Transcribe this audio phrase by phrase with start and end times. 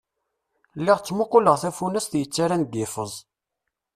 [0.79, 3.13] Lliɣ ttmuquleɣ tafunast yettarran deg liffeẓ.